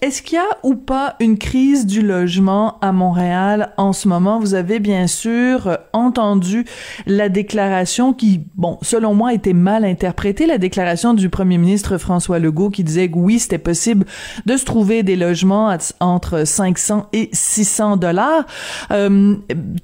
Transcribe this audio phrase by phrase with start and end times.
[0.00, 4.38] est-ce qu'il y a ou pas une crise du logement à Montréal en ce moment?
[4.38, 6.64] Vous avez bien sûr euh, entendu
[7.06, 12.38] la déclaration qui, bon, selon moi, était mal interprétée, la déclaration du premier ministre François
[12.38, 14.06] Legault qui disait que oui, c'était possible
[14.46, 18.44] de se trouver des logements entre 500 et 600 dollars.
[18.92, 19.34] Euh,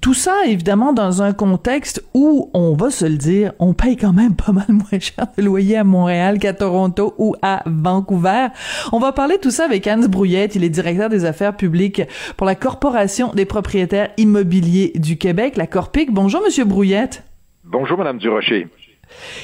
[0.01, 4.13] tout ça, évidemment, dans un contexte où, on va se le dire, on paye quand
[4.13, 8.49] même pas mal moins cher de loyer à Montréal qu'à Toronto ou à Vancouver.
[8.93, 10.55] On va parler de tout ça avec Anne Brouillette.
[10.55, 12.03] Il est directeur des affaires publiques
[12.37, 16.13] pour la Corporation des propriétaires immobiliers du Québec, la Corpic.
[16.13, 17.23] Bonjour, Monsieur Brouillette.
[17.65, 18.69] Bonjour, Madame Durocher.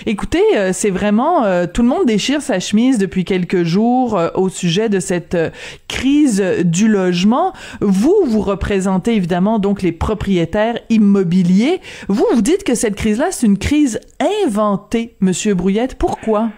[0.06, 4.28] Écoutez, euh, c'est vraiment euh, tout le monde déchire sa chemise depuis quelques jours euh,
[4.34, 5.36] au sujet de cette
[5.88, 7.52] crise du logement.
[7.80, 11.80] Vous, vous représentez évidemment donc les propriétaires immobiliers.
[12.08, 14.00] Vous, vous dites que cette crise-là, c'est une crise
[14.44, 15.96] inventée, Monsieur Brouillette.
[15.96, 16.50] Pourquoi?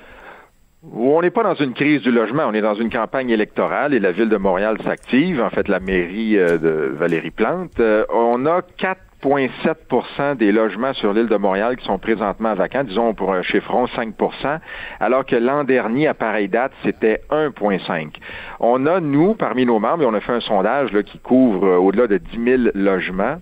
[0.91, 4.01] On n'est pas dans une crise du logement, on est dans une campagne électorale et
[4.01, 7.81] la ville de Montréal s'active, en fait la mairie de Valérie Plante.
[8.13, 13.33] on a 4,7% des logements sur l'île de Montréal qui sont présentement vacants, disons pour
[13.33, 14.59] un chiffron 5%
[14.99, 18.09] alors que l'an dernier, à pareille date, c'était 1,5
[18.59, 21.77] On a, nous, parmi nos membres, et on a fait un sondage là, qui couvre
[21.77, 23.37] au-delà de 10 000 logements,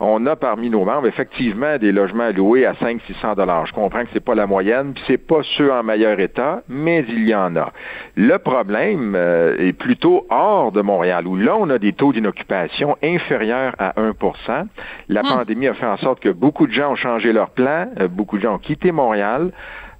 [0.00, 3.66] on a parmi nos membres effectivement des logements loués à 500-600 dollars.
[3.66, 7.04] Je comprends que c'est pas la moyenne, puis c'est pas ceux en meilleur état, mais
[7.08, 7.72] il y en a.
[8.16, 12.96] Le problème euh, est plutôt hors de Montréal, où là on a des taux d'inoccupation
[13.02, 14.66] inférieurs à 1%
[15.08, 15.26] La hmm.
[15.26, 18.38] pandémie a fait en sorte que beaucoup de gens ont changé leur plan, euh, beaucoup
[18.38, 19.52] de gens ont quitté Montréal.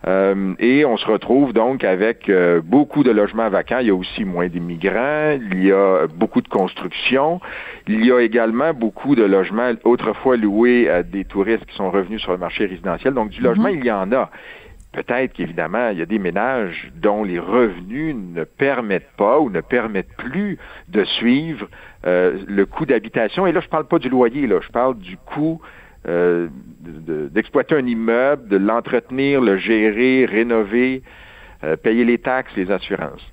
[0.06, 3.78] Euh, et on se retrouve donc avec euh, beaucoup de logements vacants.
[3.80, 7.40] Il y a aussi moins d'immigrants, il y a beaucoup de construction,
[7.86, 12.22] il y a également beaucoup de logements autrefois loués à des touristes qui sont revenus
[12.22, 13.12] sur le marché résidentiel.
[13.12, 13.78] Donc du logement, mhm.
[13.78, 14.30] il y en a.
[14.92, 19.60] Peut-être qu'évidemment, il y a des ménages dont les revenus ne permettent pas ou ne
[19.60, 21.68] permettent plus de suivre
[22.06, 23.46] euh, le coût d'habitation.
[23.46, 25.60] Et là, je ne parle pas du loyer, là, je parle du coût
[26.08, 26.48] euh,
[27.30, 31.02] d'exploiter un immeuble, de l'entretenir, le gérer, rénover,
[31.62, 33.26] euh, payer les taxes, les assurances.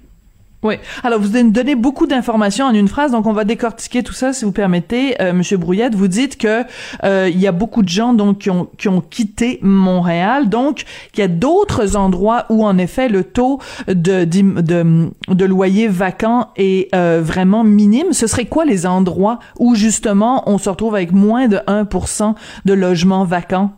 [0.63, 0.75] Oui.
[1.03, 4.43] Alors, vous donnez beaucoup d'informations en une phrase, donc on va décortiquer tout ça, si
[4.43, 5.21] vous permettez.
[5.21, 6.63] Euh, Monsieur Brouillette, vous dites que
[7.03, 11.21] euh, y a beaucoup de gens donc qui ont qui ont quitté Montréal, donc qu'il
[11.21, 17.21] y a d'autres endroits où en effet le taux de de, de vacant est euh,
[17.23, 18.13] vraiment minime.
[18.13, 22.33] Ce serait quoi les endroits où justement on se retrouve avec moins de 1%
[22.65, 23.76] de logements vacants?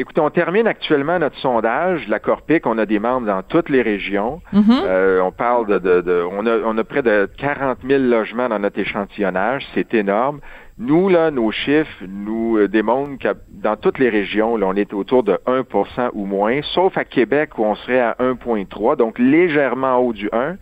[0.00, 2.06] Écoutez, on termine actuellement notre sondage.
[2.06, 4.40] La Corpic, on a des membres dans toutes les régions.
[4.54, 4.82] Mm-hmm.
[4.84, 8.60] Euh, on parle de, de, on, a, on a près de 40 000 logements dans
[8.60, 9.66] notre échantillonnage.
[9.74, 10.38] C'est énorme.
[10.78, 14.94] Nous, là, nos chiffres nous euh, démontrent que dans toutes les régions, là, on est
[14.94, 19.96] autour de 1% ou moins, sauf à Québec où on serait à 1,3, donc légèrement
[19.96, 20.54] en haut du 1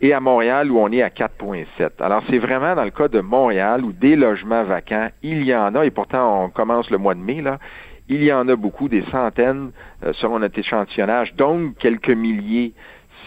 [0.00, 2.00] et à Montréal où on est à 4,7.
[2.00, 5.74] Alors c'est vraiment dans le cas de Montréal où des logements vacants, il y en
[5.74, 7.58] a et pourtant on commence le mois de mai là,
[8.08, 9.70] il y en a beaucoup, des centaines
[10.04, 12.72] euh, selon notre échantillonnage, donc quelques milliers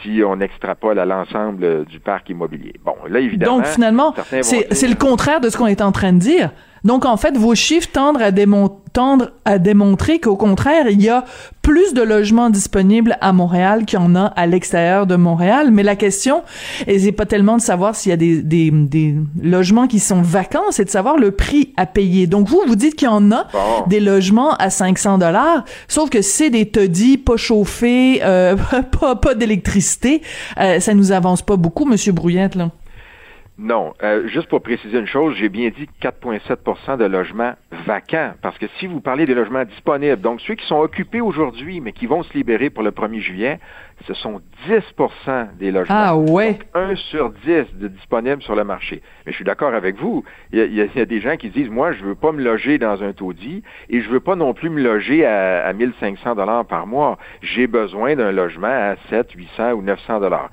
[0.01, 2.73] si on extrapole à l'ensemble du parc immobilier.
[2.83, 3.57] Bon, là, évidemment.
[3.57, 6.51] Donc, finalement, c'est le contraire de ce qu'on est en train de dire.
[6.83, 8.31] Donc, en fait, vos chiffres tendent à,
[8.93, 11.25] tendent à démontrer qu'au contraire, il y a
[11.61, 15.69] plus de logements disponibles à Montréal qu'il y en a à l'extérieur de Montréal.
[15.71, 16.41] Mais la question,
[16.87, 20.21] et c'est pas tellement de savoir s'il y a des, des, des, logements qui sont
[20.21, 22.25] vacants, c'est de savoir le prix à payer.
[22.25, 23.47] Donc, vous, vous dites qu'il y en a
[23.87, 28.55] des logements à 500 dollars, sauf que c'est des taudis pas chauffés, euh,
[28.99, 30.21] pas, pas d'électricité.
[30.59, 32.71] Euh, ça nous avance pas beaucoup, Monsieur Brouillette, là.
[33.61, 33.93] Non.
[34.01, 37.53] Euh, juste pour préciser une chose, j'ai bien dit 4,7% de logements
[37.85, 38.33] vacants.
[38.41, 41.91] Parce que si vous parlez des logements disponibles, donc ceux qui sont occupés aujourd'hui, mais
[41.91, 43.59] qui vont se libérer pour le 1er juillet,
[44.07, 45.95] ce sont 10% des logements.
[45.95, 46.53] Ah ouais.
[46.53, 49.03] Donc, 1 sur 10 de disponibles sur le marché.
[49.27, 50.23] Mais je suis d'accord avec vous.
[50.51, 52.41] Il y, a, il y, a, des gens qui disent, moi, je veux pas me
[52.41, 56.33] loger dans un taudis et je veux pas non plus me loger à, à 1500
[56.33, 57.19] dollars par mois.
[57.43, 60.49] J'ai besoin d'un logement à 7, 800 ou 900 dollars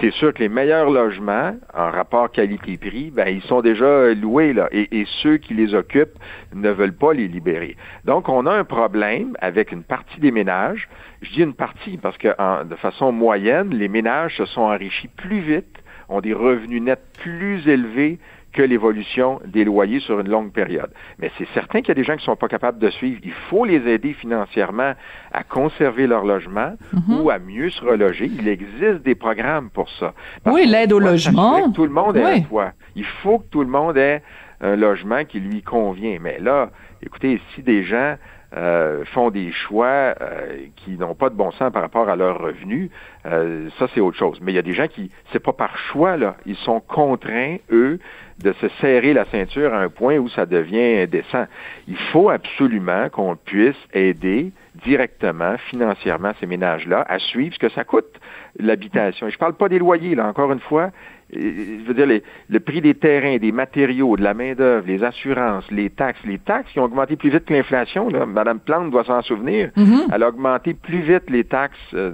[0.00, 4.68] c'est sûr que les meilleurs logements, en rapport qualité-prix, ben, ils sont déjà loués, là,
[4.70, 6.18] et, ceux qui les occupent
[6.54, 7.76] ne veulent pas les libérer.
[8.04, 10.88] Donc, on a un problème avec une partie des ménages.
[11.22, 12.28] Je dis une partie parce que,
[12.64, 17.66] de façon moyenne, les ménages se sont enrichis plus vite, ont des revenus nets plus
[17.68, 18.18] élevés
[18.58, 20.90] que l'évolution des loyers sur une longue période.
[21.20, 23.20] Mais c'est certain qu'il y a des gens qui ne sont pas capables de suivre.
[23.22, 24.94] Il faut les aider financièrement
[25.30, 27.20] à conserver leur logement mhm.
[27.20, 28.28] ou à mieux se reloger.
[28.36, 30.12] Il existe des programmes pour ça.
[30.44, 31.70] oui, l'aide au logement.
[31.70, 32.72] tout le monde ait un toit.
[32.96, 34.24] Il faut que tout le monde ait
[34.60, 36.18] un logement qui lui convient.
[36.20, 36.70] Mais là,
[37.00, 38.16] écoutez, si des gens
[38.56, 42.38] euh, font des choix euh, qui n'ont pas de bon sens par rapport à leurs
[42.38, 42.90] revenus,
[43.26, 44.38] euh, ça c'est autre chose.
[44.40, 47.56] Mais il y a des gens qui, c'est pas par choix là, ils sont contraints
[47.70, 47.98] eux
[48.42, 51.44] de se serrer la ceinture à un point où ça devient indécent.
[51.88, 54.52] Il faut absolument qu'on puisse aider
[54.84, 58.18] directement, financièrement, ces ménages-là à suivre ce que ça coûte
[58.58, 59.26] l'habitation.
[59.26, 60.90] Et je parle pas des loyers, là, encore une fois,
[61.32, 65.90] je veux dire, le prix des terrains, des matériaux, de la main-d'œuvre, les assurances, les
[65.90, 68.08] taxes, les taxes qui ont augmenté plus vite que l'inflation.
[68.26, 69.70] Madame Plante doit s'en souvenir.
[69.76, 70.08] Mm-hmm.
[70.12, 72.12] Elle a augmenté plus vite les taxes euh,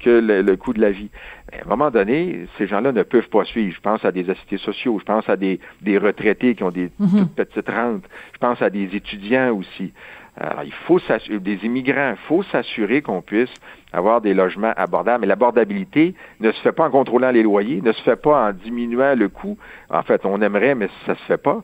[0.00, 1.10] que le, coût de la vie.
[1.52, 3.74] à un moment donné, ces gens-là ne peuvent pas suivre.
[3.74, 6.90] Je pense à des assistés sociaux, je pense à des, des retraités qui ont des
[7.00, 7.18] mm-hmm.
[7.18, 8.04] toutes petites rentes,
[8.34, 9.92] je pense à des étudiants aussi.
[10.36, 13.52] Alors, il faut s'assurer, des immigrants, il faut s'assurer qu'on puisse
[13.92, 15.20] avoir des logements abordables.
[15.20, 18.52] Mais l'abordabilité ne se fait pas en contrôlant les loyers, ne se fait pas en
[18.52, 19.56] diminuant le coût.
[19.90, 21.62] En fait, on aimerait, mais ça se fait pas.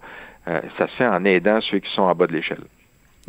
[0.48, 2.62] Euh, ça se fait en aidant ceux qui sont en bas de l'échelle.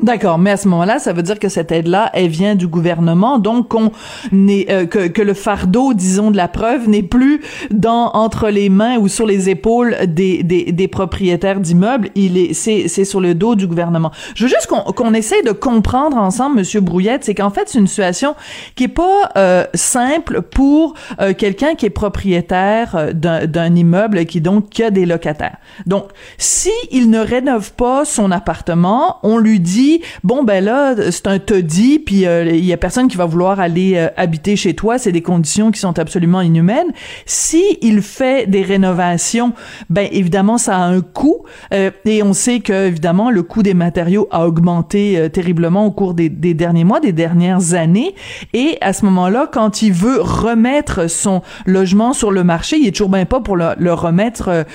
[0.01, 3.37] D'accord, mais à ce moment-là, ça veut dire que cette aide-là, elle vient du gouvernement,
[3.37, 3.91] donc qu'on
[4.33, 8.97] euh, que, que le fardeau, disons, de la preuve n'est plus dans entre les mains
[8.97, 13.35] ou sur les épaules des, des, des propriétaires d'immeubles, il est c'est c'est sur le
[13.35, 14.11] dos du gouvernement.
[14.33, 17.77] Je veux juste qu'on qu'on essaye de comprendre ensemble, Monsieur Brouillette, c'est qu'en fait c'est
[17.77, 18.33] une situation
[18.75, 24.41] qui est pas euh, simple pour euh, quelqu'un qui est propriétaire d'un d'un immeuble qui
[24.41, 25.57] donc qui a des locataires.
[25.85, 26.05] Donc
[26.39, 29.90] si il ne rénove pas son appartement, on lui dit
[30.23, 33.59] bon ben là c'est un taudis puis euh, il y a personne qui va vouloir
[33.59, 36.91] aller euh, habiter chez toi, c'est des conditions qui sont absolument inhumaines.
[37.25, 39.53] Si il fait des rénovations,
[39.89, 41.43] ben évidemment ça a un coût
[41.73, 46.13] euh, et on sait que évidemment le coût des matériaux a augmenté terriblement au cours
[46.13, 48.15] des, derniers mois, des dernières années
[48.53, 52.91] et à ce moment-là quand il veut remettre son logement sur le marché, il est
[52.91, 54.65] toujours bien pas pour le, le remettre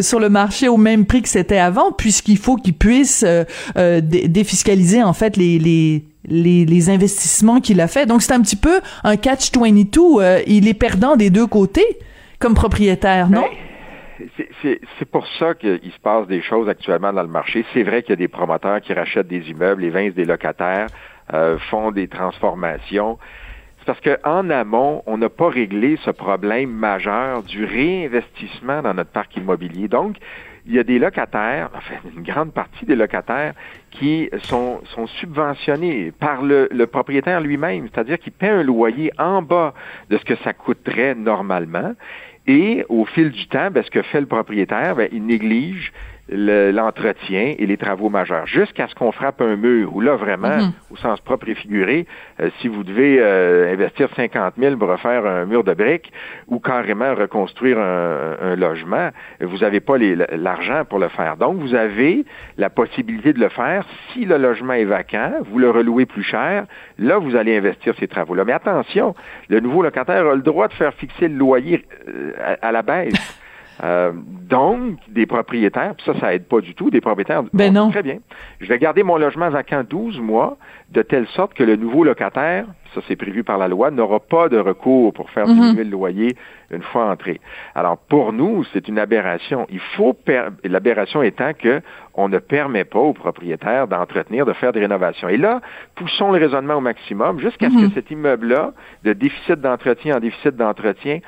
[0.00, 3.24] sur le marché au même prix que c'était avant puisqu'il faut qu'il puisse
[4.08, 8.06] défiscaliser en fait les, investissements qu'il a fait.
[8.06, 10.00] Donc c'est un petit peu un catch 22.
[10.20, 11.98] Euh, il est perdant des deux côtés
[12.38, 13.42] comme propriétaire, non?
[13.42, 13.48] Ben,
[14.62, 17.64] c'est pour ça qu'il se passe des choses actuellement dans le marché.
[17.72, 20.88] C'est vrai qu'il y a des promoteurs qui rachètent des immeubles, les vins des locataires
[21.32, 23.18] euh, font des transformations.
[23.78, 29.10] C'est parce qu'en amont, on n'a pas réglé ce problème majeur du réinvestissement dans notre
[29.10, 29.88] parc immobilier.
[29.88, 30.16] Donc,
[30.68, 33.54] il y a des locataires, enfin une grande partie des locataires
[33.90, 34.80] qui sont,
[35.18, 39.72] subventionnés par le, propriétaire lui-même, c'est-à-dire qu'il paie un loyer en bas
[40.10, 41.94] de ce que ça coûterait normalement.
[42.46, 45.92] Et au fil du temps, ben, ce que fait le propriétaire, ben, il néglige
[46.30, 50.72] l'entretien et les travaux majeurs, jusqu'à ce qu'on frappe un mur, où là, vraiment, mhm.
[50.90, 52.06] au sens propre et figuré,
[52.40, 56.12] euh, si vous devez euh, investir 50 000 pour refaire un mur de briques
[56.46, 59.10] ou carrément reconstruire un, logement,
[59.40, 61.36] vous n'avez pas l'argent pour le faire.
[61.36, 62.24] Donc, vous avez
[62.56, 66.66] la possibilité de le faire si le logement est vacant, vous le relouez plus cher,
[66.98, 68.44] là, vous allez investir ces travaux-là.
[68.44, 69.14] Mais attention,
[69.48, 73.37] le nouveau locataire a le droit de faire fixer le loyer euh, à la baisse.
[73.82, 74.12] Euh,
[74.48, 77.90] donc, des propriétaires, ça, ça aide pas du tout, des propriétaires ben non.
[77.90, 78.18] très bien,
[78.60, 80.56] je vais garder mon logement vacant 12 mois,
[80.90, 84.48] de telle sorte que le nouveau locataire, ça c'est prévu par la loi, n'aura pas
[84.48, 85.54] de recours pour faire mhm.
[85.54, 86.36] diminuer le loyer
[86.70, 87.40] une fois entré.
[87.74, 89.66] Alors, pour nous, c'est une aberration.
[89.70, 90.16] Il faut,
[90.64, 91.80] l'aberration étant que
[92.14, 95.28] on ne permet pas aux propriétaires d'entretenir, de faire des rénovations.
[95.28, 95.60] Et là,
[95.94, 97.92] poussons le raisonnement au maximum jusqu'à ce que mhm.
[97.94, 98.72] cet immeuble-là,
[99.04, 101.20] de déficit d'entretien en déficit d'entretien,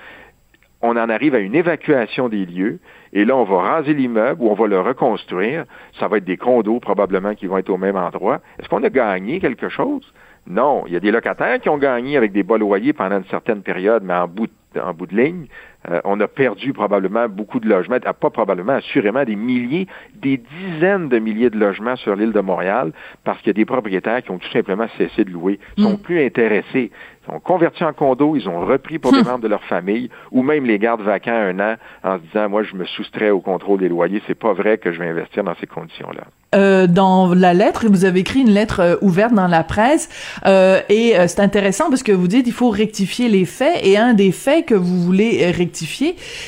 [0.83, 2.79] on en arrive à une évacuation des lieux,
[3.13, 5.65] et là, on va raser l'immeuble ou on va le reconstruire.
[5.99, 8.41] Ça va être des condos probablement qui vont être au même endroit.
[8.59, 10.13] Est-ce qu'on a gagné quelque chose?
[10.47, 10.85] Non.
[10.87, 13.63] Il y a des locataires qui ont gagné avec des bas loyers pendant une certaine
[13.63, 15.47] période, mais en bout de, en bout de ligne,
[15.89, 21.09] euh, on a perdu probablement beaucoup de logements, pas probablement, assurément des milliers, des dizaines
[21.09, 22.93] de milliers de logements sur l'île de Montréal
[23.25, 25.99] parce qu'il y a des propriétaires qui ont tout simplement cessé de louer, sont mm.
[25.99, 26.91] plus intéressés
[27.29, 30.43] ils ont converti en condo, ils ont repris pour des membres de leur famille, ou
[30.43, 33.81] même les gardes vacants un an en se disant, moi, je me soustrais au contrôle
[33.81, 36.23] des loyers, c'est pas vrai que je vais investir dans ces conditions-là.
[36.55, 40.09] Euh, dans la lettre, vous avez écrit une lettre euh, ouverte dans la presse,
[40.47, 44.15] euh, et c'est intéressant parce que vous dites il faut rectifier les faits, et un
[44.15, 45.70] des faits que vous voulez rectifier,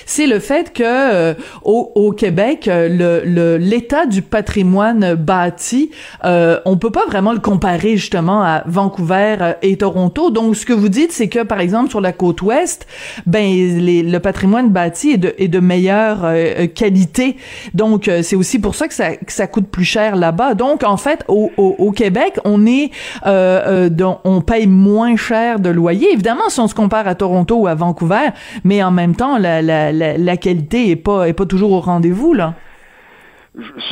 [0.06, 5.90] c'est le fait que au, au, Québec, le l'état du patrimoine bâti,
[6.24, 10.30] on peut pas vraiment le comparer justement à Vancouver et Toronto.
[10.30, 12.86] Donc, ce que vous dites, c'est que par exemple sur la côte ouest,
[13.26, 16.26] ben le patrimoine bâti est de, est de meilleure
[16.74, 17.36] qualité.
[17.74, 20.54] Donc, c'est aussi pour ça que ça, coûte plus cher là-bas.
[20.54, 22.90] Donc, en fait, au, Québec, on est,
[23.26, 26.12] euh, euh on paye moins cher de loyer.
[26.12, 28.30] Évidemment, si on se compare à Toronto ou à Vancouver,
[28.64, 31.80] mais en même temps, la, la, la, la qualité est pas, est pas toujours au
[31.80, 32.54] rendez-vous, là.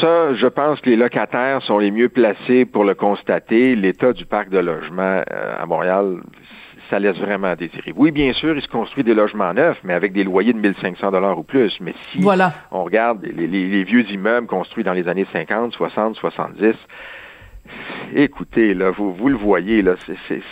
[0.00, 3.77] Ça, je pense que les locataires sont les mieux placés pour le constater.
[3.77, 6.21] L'état du parc de logement euh, à Montréal,
[6.89, 7.93] ça laisse vraiment à désirer.
[7.95, 11.11] Oui, bien sûr, il se construit des logements neufs, mais avec des loyers de 1500
[11.11, 11.79] dollars ou plus.
[11.81, 12.25] Mais si
[12.71, 16.75] on regarde les, vieux immeubles construits dans les années 50, 60, 70,
[18.15, 19.95] Écoutez, là, vous, vous le voyez, là,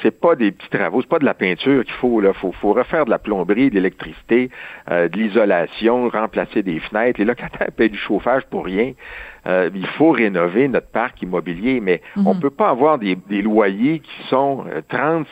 [0.02, 2.32] c'est pas des petits travaux, c'est pas de la peinture qu'il faut, là.
[2.32, 4.50] Faut, faut refaire de la plomberie, de l'électricité,
[4.90, 7.18] euh, de l'isolation, remplacer des fenêtres.
[7.18, 8.92] Les locataires payent du chauffage pour rien.
[9.46, 12.40] Euh, il faut rénover notre parc immobilier, mais on mhm.
[12.40, 15.25] peut pas avoir des, loyers qui sont 36%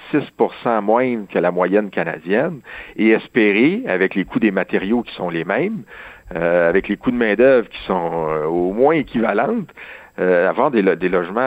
[0.66, 2.60] euh, moins que la moyenne canadienne
[2.96, 5.82] et espérer, avec les coûts des matériaux qui sont les mêmes,
[6.34, 8.10] euh, avec les coûts de main-d'œuvre qui sont
[8.48, 9.68] au moins équivalentes,
[10.18, 11.40] euh, avoir des, logements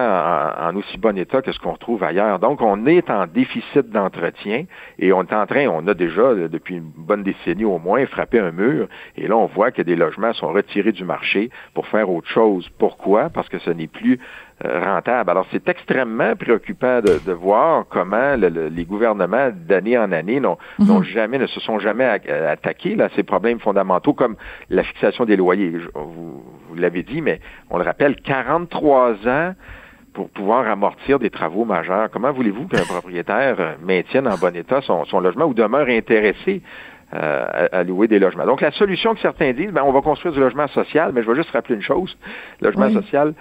[0.59, 2.39] en, aussi bon état que ce qu'on retrouve ailleurs.
[2.39, 4.65] Donc, on est en déficit d'entretien
[4.99, 8.39] et on est en train, on a déjà, depuis une bonne décennie au moins, frappé
[8.39, 8.87] un mur.
[9.17, 12.69] Et là, on voit que des logements sont retirés du marché pour faire autre chose.
[12.77, 13.29] Pourquoi?
[13.29, 14.17] Parce que ce n'est plus euh,
[14.63, 15.29] rentable.
[15.29, 21.03] Alors, c'est extrêmement préoccupant de, de voir comment les gouvernements, d'année en année, n'ont mhm.
[21.03, 24.35] jamais, ne se sont jamais attaqués à ces problèmes fondamentaux comme
[24.69, 25.73] la fixation des loyers.
[25.95, 27.39] vous, vous l'avez dit, mais
[27.69, 29.53] on le rappelle, 43 ans
[30.13, 32.09] pour pouvoir amortir des travaux majeurs.
[32.11, 36.61] Comment voulez-vous qu'un propriétaire euh, maintienne en bon état son, son logement ou demeure intéressé
[37.13, 38.45] euh, à, louer des logements.
[38.45, 41.29] Donc, la solution que certains disent, ben, on va construire du logement social, mais je
[41.29, 42.17] vais juste rappeler une chose.
[42.61, 43.33] Le logement social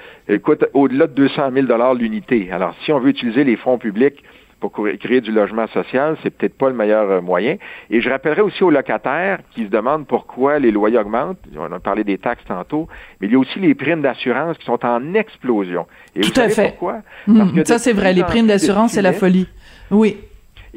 [0.43, 2.51] coûte au-delà de 200 000 l'unité.
[2.53, 4.23] Alors, si on veut utiliser les fonds publics
[4.61, 7.57] pour créer du logement social, c'est peut-être pas le meilleur euh, moyen.
[7.91, 11.39] Et je rappellerai aussi aux locataires qui se demandent pourquoi les loyers augmentent.
[11.57, 12.89] On a parlé des taxes tantôt,
[13.21, 15.87] mais il y a aussi les primes d'assurance qui sont en explosion.
[16.17, 16.71] Et Tout à fait.
[16.71, 17.03] Pourquoi?
[17.27, 18.13] Mmh, ça, c'est vrai.
[18.13, 19.49] Les primes d'assurance, c'est la folie.
[19.91, 20.17] Oui.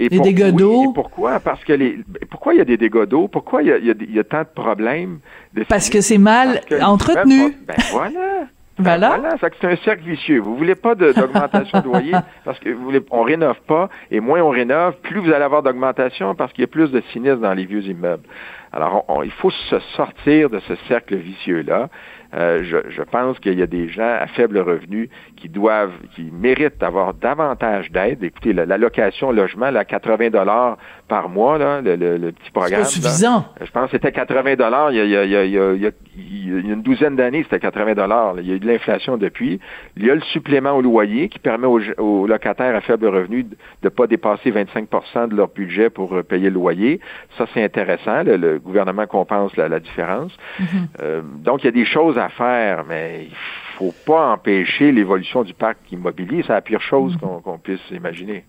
[0.02, 0.92] Et les dégâts d'eau.
[0.94, 1.40] pourquoi?
[1.40, 3.28] Parce que les, pourquoi il y a des dégâts d'eau?
[3.28, 5.20] Pourquoi il y a, il y a, tant de problèmes?
[5.70, 7.56] Parce que c'est mal entretenu.
[7.68, 8.48] Ben voilà.
[8.78, 9.10] Voilà.
[9.10, 10.40] voilà, c'est un cercle vicieux.
[10.40, 12.14] Vous voulez pas d'augmentation de, loyer
[12.46, 15.62] parce que vous voulez, on rénove pas et moins on rénove, plus vous allez avoir
[15.62, 18.24] d'augmentation parce qu'il y a plus de sinistres dans les vieux immeubles.
[18.74, 21.90] Alors, il faut se sortir de ce cercle vicieux-là.
[22.34, 26.32] Euh, je, je, pense qu'il y a des gens à faible revenu qui doivent, qui
[26.32, 28.24] méritent d'avoir davantage d'aide.
[28.24, 30.78] Écoutez, la, location logement, là, 80 dollars
[31.10, 32.86] par mois, là, le, le, petit programme.
[32.86, 33.46] C'est suffisant.
[33.60, 37.44] je pense que c'était 80 dollars il, il, il, il, y a une douzaine d'années,
[37.44, 38.36] c'était 80 dollars.
[38.40, 39.60] Il y a eu de l'inflation depuis.
[39.98, 43.56] Il y a le supplément au loyer qui permet aux, locataires à faible revenu de
[43.84, 47.00] ne pas dépasser 25% de leur budget pour euh, payer le loyer.
[47.38, 48.24] Ça, c'est intéressant.
[48.24, 50.32] Le, gouvernement compense la, différence.
[50.60, 50.66] Mm-hmm.
[51.02, 53.36] euh, donc, il y a des choses à faire, mais il
[53.78, 56.44] faut pas empêcher l'évolution du parc immobilier.
[56.46, 57.42] C'est la pire chose mm-hmm.
[57.42, 58.46] qu'on puisse imaginer.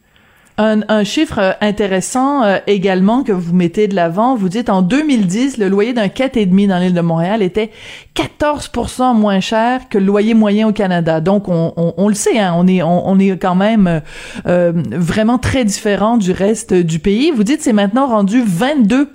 [0.59, 5.57] Un, chiffre euh, intéressant euh, également que vous mettez de l'avant, vous dites en 2010,
[5.57, 7.71] le loyer d'un 4,5 dans l'île de Montréal était
[8.15, 11.21] 14% moins cher que le loyer moyen au Canada.
[11.21, 14.03] Donc, on, on, on le sait, hein, on, est, on, on, est quand même
[14.47, 17.31] euh, vraiment très différent du reste du pays.
[17.31, 19.11] Vous dites c'est maintenant rendu 22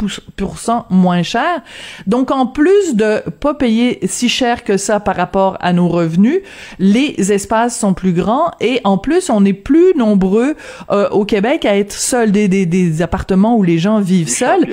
[0.90, 1.62] moins cher.
[2.08, 6.40] Donc, en plus de pas payer si cher que ça par rapport à nos revenus,
[6.80, 10.56] les espaces sont plus grands et en plus, on est plus nombreux
[10.90, 14.66] euh, au Québec à être seuls des, des, des appartements où les gens vivent seuls.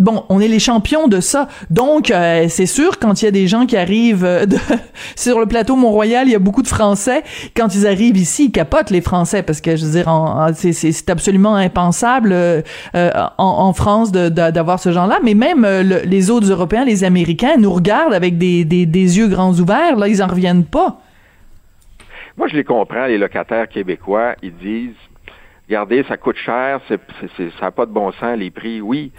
[0.00, 1.46] Bon, on est les champions de ça.
[1.70, 4.44] Donc, euh, c'est sûr, quand il y a des gens qui arrivent euh,
[5.16, 7.22] sur le plateau Mont-Royal, il y a beaucoup de Français.
[7.56, 11.54] Quand ils arrivent ici, ils capotent les Français parce que, je veux dire, c'est absolument
[11.54, 12.62] impensable euh,
[13.38, 15.20] en, France d'avoir ce genre-là.
[15.22, 19.54] Mais même les autres Européens, les Américains, nous regardent avec des, des, des yeux grands
[19.54, 19.94] ouverts.
[19.96, 20.98] Là, ils en reviennent pas.
[22.36, 24.34] Moi, je les comprends, les locataires québécois.
[24.42, 24.96] Ils disent
[25.68, 27.00] regardez, ça coûte cher, c'est,
[27.58, 29.12] ça n'a pas de bon sens, les prix, oui.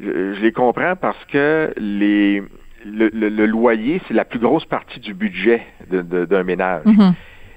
[0.00, 2.42] je, les comprends parce que les,
[2.84, 6.84] le, loyer, c'est la plus grosse partie du budget d'un ménage.
[6.84, 7.12] Mm-hmm.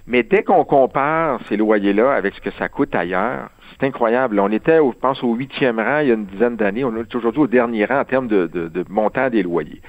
[0.08, 4.40] Mais dès qu'on compare ces loyers-là avec ce que ça coûte ailleurs, c'est incroyable.
[4.40, 6.84] On était, je pense, au huitième rang il y a une dizaine d'années.
[6.84, 9.82] On est aujourd'hui au dernier rang en termes de, de montant des loyers.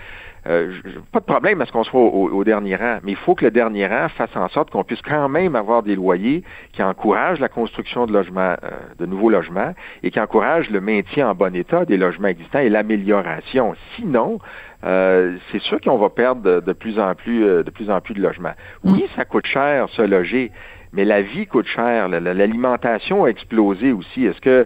[0.47, 0.73] Euh,
[1.13, 3.51] pas de problème à ce qu'on soit au, dernier rang, mais il faut que le
[3.51, 7.49] dernier rang fasse en sorte qu'on puisse quand même avoir des loyers qui encouragent la
[7.49, 9.73] construction de logements, euh, de nouveaux logements,
[10.03, 13.75] et qui encouragent le maintien en bon état des logements existants et l'amélioration.
[13.95, 14.41] Sinon,
[14.85, 18.21] euh, c'est sûr qu'on va perdre de, plus en plus, de plus en plus de
[18.21, 18.55] logements.
[18.83, 20.51] Oui, ça coûte cher se loger,
[20.93, 22.09] mais la vie coûte cher.
[22.09, 24.27] L'alimentation a explosé aussi.
[24.27, 24.65] Est-ce que euh,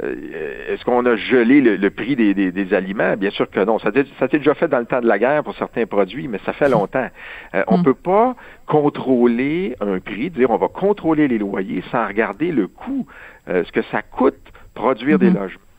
[0.00, 3.16] est-ce qu'on a gelé le, prix des, aliments?
[3.16, 3.78] Bien sûr que non.
[3.78, 6.38] Ça, ça s'est déjà fait dans le temps de la guerre pour certains produits, mais
[6.46, 7.08] ça fait longtemps.
[7.54, 7.84] Euh, on ne hmm.
[7.84, 8.34] peut pas
[8.66, 13.06] contrôler un prix, dire on va contrôler les loyers sans regarder le coût,
[13.48, 14.40] euh, ce que ça coûte
[14.74, 15.38] produire des hmm.
[15.38, 15.71] logements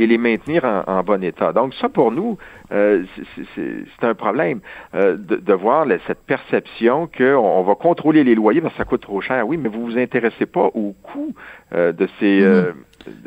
[0.00, 1.52] et les maintenir en, bon état.
[1.52, 2.38] Donc ça, pour nous,
[2.70, 4.60] c'est un problème
[4.94, 9.20] de, voir cette perception qu'on on va contrôler les loyers parce que ça coûte trop
[9.20, 9.46] cher.
[9.46, 11.34] Oui, mais vous vous intéressez pas au coût
[11.72, 12.40] de ces...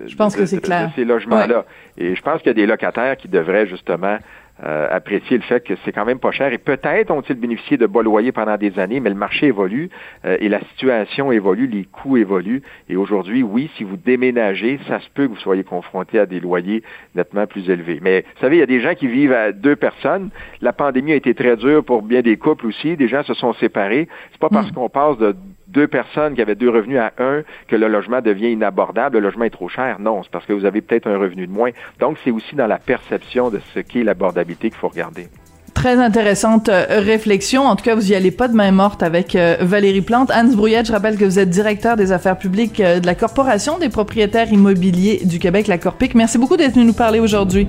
[0.05, 0.91] Je pense que c'est clair.
[0.95, 1.65] ces logements-là.
[1.97, 4.17] Et je pense qu'il y a des locataires qui devraient justement
[4.63, 7.87] euh, apprécier le fait que c'est quand même pas cher et peut-être ont-ils bénéficié de
[7.87, 9.89] bas loyers pendant des années, mais le marché évolue
[10.25, 14.99] euh, et la situation évolue, les coûts évoluent et aujourd'hui, oui, si vous déménagez, ça
[14.99, 16.83] se peut que vous soyez confronté à des loyers
[17.15, 17.99] nettement plus élevés.
[18.03, 20.29] Mais vous savez, il y a des gens qui vivent à deux personnes.
[20.61, 22.95] La pandémie a été très dure pour bien des couples aussi.
[22.95, 24.07] Des gens se sont séparés.
[24.31, 24.75] C'est pas parce hmm.
[24.75, 25.35] qu'on passe de
[25.73, 29.45] deux personnes qui avaient deux revenus à un que le logement devient inabordable, le logement
[29.45, 29.99] est trop cher.
[29.99, 31.71] Non, c'est parce que vous avez peut-être un revenu de moins.
[31.99, 35.27] Donc, c'est aussi dans la perception de ce qu'est l'abordabilité qu'il faut regarder.
[35.73, 37.63] Très intéressante euh, réflexion.
[37.63, 40.29] En tout cas, vous y allez pas de main morte avec euh, Valérie Plante.
[40.29, 43.79] Anne Brouillette, je rappelle que vous êtes directeur des affaires publiques euh, de la Corporation
[43.79, 46.13] des propriétaires immobiliers du Québec, la Corpic.
[46.13, 47.67] Merci beaucoup d'être venu nous parler aujourd'hui.